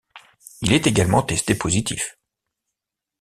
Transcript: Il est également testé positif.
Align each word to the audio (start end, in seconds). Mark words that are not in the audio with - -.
Il 0.63 0.73
est 0.73 0.87
également 0.87 1.21
testé 1.21 1.53
positif. 1.53 2.17